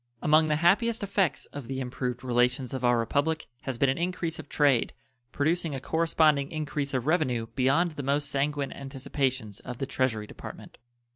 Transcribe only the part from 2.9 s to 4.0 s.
Republic has been an